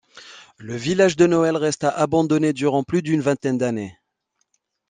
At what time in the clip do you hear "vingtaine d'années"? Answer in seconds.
3.21-3.99